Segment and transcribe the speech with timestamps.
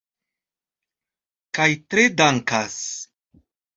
[1.59, 2.81] Kaj tre dankas.